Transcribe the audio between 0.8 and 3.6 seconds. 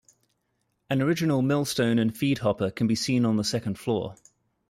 An original millstone and feed hopper can be seen on the